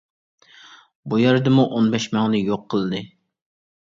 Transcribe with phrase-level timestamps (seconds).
[1.11, 3.03] بۇ يەردىمۇ ئون بەش مىڭنى يوق قىلدى.